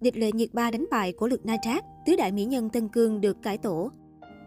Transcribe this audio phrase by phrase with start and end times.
[0.00, 2.88] Địch lệ nhiệt ba đánh bại của lực Na Trác, tứ đại mỹ nhân Tân
[2.88, 3.90] Cương được cải tổ.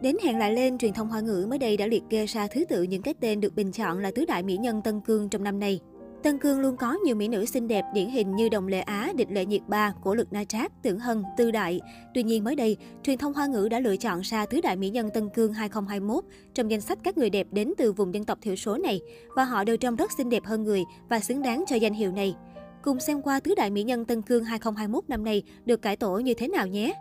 [0.02, 2.66] Đến hẹn lại lên, truyền thông Hoa ngữ mới đây đã liệt kê ra thứ
[2.66, 5.44] tự những cái tên được bình chọn là tứ đại mỹ nhân Tân Cương trong
[5.44, 5.80] năm nay.
[6.24, 9.12] Tân Cương luôn có nhiều mỹ nữ xinh đẹp điển hình như Đồng Lệ Á,
[9.16, 11.82] Địch Lệ Nhiệt Ba, của Lực Na Trác, Tưởng Hân, Tư Đại.
[12.14, 14.90] Tuy nhiên mới đây, truyền thông Hoa ngữ đã lựa chọn ra tứ đại mỹ
[14.90, 16.24] nhân Tân Cương 2021
[16.54, 19.02] trong danh sách các người đẹp đến từ vùng dân tộc thiểu số này
[19.36, 22.12] và họ đều trông rất xinh đẹp hơn người và xứng đáng cho danh hiệu
[22.12, 22.36] này.
[22.84, 26.18] Cùng xem qua tứ đại mỹ nhân Tân Cương 2021 năm nay được cải tổ
[26.18, 26.94] như thế nào nhé.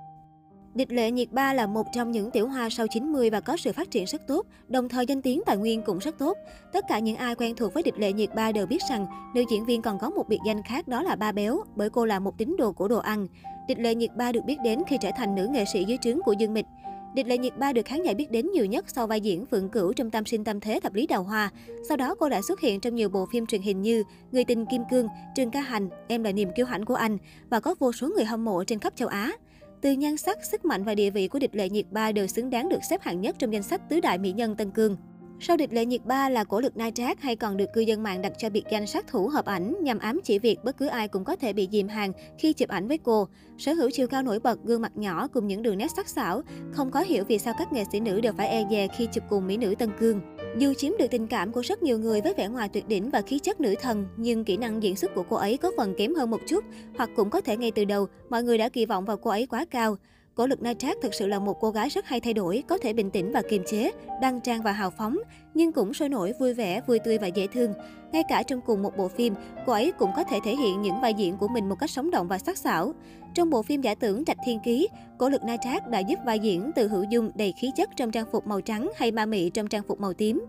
[0.74, 3.72] Địch lệ nhiệt ba là một trong những tiểu hoa sau 90 và có sự
[3.72, 6.36] phát triển rất tốt, đồng thời danh tiếng tài nguyên cũng rất tốt.
[6.72, 9.44] Tất cả những ai quen thuộc với địch lệ nhiệt ba đều biết rằng nữ
[9.50, 12.18] diễn viên còn có một biệt danh khác đó là ba béo, bởi cô là
[12.18, 13.26] một tín đồ của đồ ăn.
[13.68, 16.22] Địch lệ nhiệt ba được biết đến khi trở thành nữ nghệ sĩ dưới trướng
[16.22, 16.66] của Dương Mịch.
[17.14, 19.68] Địch Lệ Nhiệt Ba được khán giả biết đến nhiều nhất sau vai diễn Phượng
[19.68, 21.50] Cửu trong Tam sinh tam thế thập lý đào hoa.
[21.88, 24.66] Sau đó cô đã xuất hiện trong nhiều bộ phim truyền hình như Người tình
[24.66, 27.18] Kim Cương, Trường Ca Hành, Em là niềm kiêu hãnh của anh
[27.50, 29.32] và có vô số người hâm mộ trên khắp châu Á.
[29.80, 32.50] Từ nhan sắc, sức mạnh và địa vị của địch lệ nhiệt ba đều xứng
[32.50, 34.96] đáng được xếp hạng nhất trong danh sách tứ đại mỹ nhân Tân Cương.
[35.44, 38.02] Sau địch lệ nhiệt ba là cổ lực nai trác hay còn được cư dân
[38.02, 40.86] mạng đặt cho biệt danh sát thủ hợp ảnh nhằm ám chỉ việc bất cứ
[40.86, 43.28] ai cũng có thể bị dìm hàng khi chụp ảnh với cô.
[43.58, 46.42] Sở hữu chiều cao nổi bật, gương mặt nhỏ cùng những đường nét sắc sảo,
[46.72, 49.24] không có hiểu vì sao các nghệ sĩ nữ đều phải e dè khi chụp
[49.30, 50.20] cùng mỹ nữ Tân Cương.
[50.58, 53.22] Dù chiếm được tình cảm của rất nhiều người với vẻ ngoài tuyệt đỉnh và
[53.22, 56.14] khí chất nữ thần, nhưng kỹ năng diễn xuất của cô ấy có phần kém
[56.14, 56.64] hơn một chút,
[56.96, 59.46] hoặc cũng có thể ngay từ đầu, mọi người đã kỳ vọng vào cô ấy
[59.46, 59.96] quá cao.
[60.34, 62.78] Cổ lực Na Trác thực sự là một cô gái rất hay thay đổi, có
[62.78, 65.18] thể bình tĩnh và kiềm chế, đăng trang và hào phóng,
[65.54, 67.72] nhưng cũng sôi nổi, vui vẻ, vui tươi và dễ thương.
[68.12, 69.34] Ngay cả trong cùng một bộ phim,
[69.66, 72.10] cô ấy cũng có thể thể hiện những vai diễn của mình một cách sống
[72.10, 72.92] động và sắc sảo.
[73.34, 74.88] Trong bộ phim giả tưởng Trạch Thiên Ký,
[75.18, 78.10] cổ lực Na Trác đã giúp vai diễn từ hữu dung đầy khí chất trong
[78.10, 80.44] trang phục màu trắng hay ma mị trong trang phục màu tím.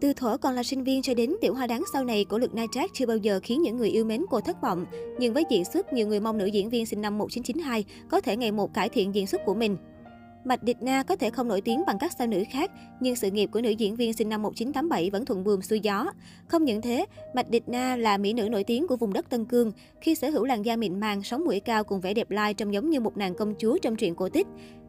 [0.00, 2.54] Từ thuở còn là sinh viên cho đến tiểu hoa đáng sau này của lực
[2.54, 4.86] Nai Trác chưa bao giờ khiến những người yêu mến cô thất vọng.
[5.18, 8.36] Nhưng với diễn xuất, nhiều người mong nữ diễn viên sinh năm 1992 có thể
[8.36, 9.76] ngày một cải thiện diễn xuất của mình.
[10.44, 13.30] Mạch Địch Na có thể không nổi tiếng bằng các sao nữ khác, nhưng sự
[13.30, 16.06] nghiệp của nữ diễn viên sinh năm 1987 vẫn thuận buồm xuôi gió.
[16.48, 19.44] Không những thế, Mạch Địch Na là mỹ nữ nổi tiếng của vùng đất Tân
[19.44, 22.54] Cương, khi sở hữu làn da mịn màng, sống mũi cao cùng vẻ đẹp lai
[22.54, 24.46] trông giống như một nàng công chúa trong truyện cổ tích.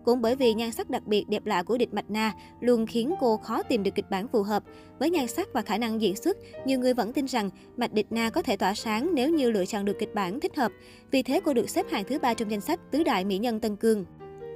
[0.08, 3.14] Cũng bởi vì nhan sắc đặc biệt đẹp lạ của địch Mạch Na luôn khiến
[3.20, 4.64] cô khó tìm được kịch bản phù hợp.
[5.00, 8.08] Với nhan sắc và khả năng diễn xuất, nhiều người vẫn tin rằng Mạch Địch
[8.10, 10.72] Na có thể tỏa sáng nếu như lựa chọn được kịch bản thích hợp.
[11.12, 13.60] Vì thế cô được xếp hạng thứ ba trong danh sách tứ đại mỹ nhân
[13.60, 14.06] Tân Cương.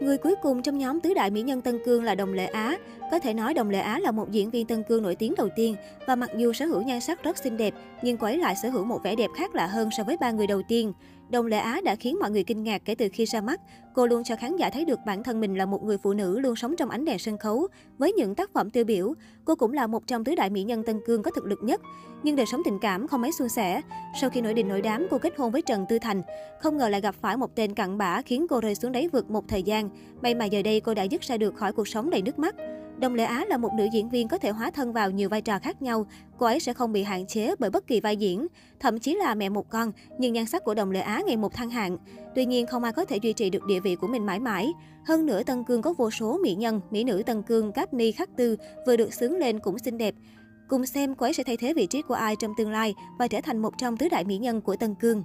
[0.01, 2.77] Người cuối cùng trong nhóm tứ đại mỹ nhân Tân Cương là Đồng Lệ Á.
[3.11, 5.49] Có thể nói Đồng Lệ Á là một diễn viên Tân Cương nổi tiếng đầu
[5.55, 5.75] tiên
[6.07, 8.69] và mặc dù sở hữu nhan sắc rất xinh đẹp, nhưng cô ấy lại sở
[8.69, 10.93] hữu một vẻ đẹp khác lạ hơn so với ba người đầu tiên.
[11.29, 13.61] Đồng Lệ Á đã khiến mọi người kinh ngạc kể từ khi ra mắt.
[13.93, 16.39] Cô luôn cho khán giả thấy được bản thân mình là một người phụ nữ
[16.39, 17.67] luôn sống trong ánh đèn sân khấu.
[17.97, 19.13] Với những tác phẩm tiêu biểu,
[19.45, 21.81] cô cũng là một trong tứ đại mỹ nhân Tân Cương có thực lực nhất.
[22.23, 23.81] Nhưng đời sống tình cảm không mấy suôn sẻ.
[24.21, 26.21] Sau khi nổi đình nổi đám, cô kết hôn với Trần Tư Thành.
[26.59, 29.31] Không ngờ lại gặp phải một tên cặn bã khiến cô rơi xuống đáy vực
[29.31, 29.89] một thời gian.
[30.21, 32.55] May mà giờ đây cô đã dứt ra được khỏi cuộc sống đầy nước mắt.
[33.01, 35.41] Đồng Lệ Á là một nữ diễn viên có thể hóa thân vào nhiều vai
[35.41, 36.05] trò khác nhau.
[36.37, 38.47] Cô ấy sẽ không bị hạn chế bởi bất kỳ vai diễn,
[38.79, 41.53] thậm chí là mẹ một con, nhưng nhan sắc của Đồng Lệ Á ngày một
[41.53, 41.97] thăng hạng.
[42.35, 44.73] Tuy nhiên, không ai có thể duy trì được địa vị của mình mãi mãi.
[45.05, 48.11] Hơn nữa, Tân Cương có vô số mỹ nhân, mỹ nữ Tân Cương, Cáp Ni,
[48.11, 48.57] Khắc Tư
[48.87, 50.15] vừa được sướng lên cũng xinh đẹp.
[50.69, 53.27] Cùng xem cô ấy sẽ thay thế vị trí của ai trong tương lai và
[53.27, 55.23] trở thành một trong tứ đại mỹ nhân của Tân Cương.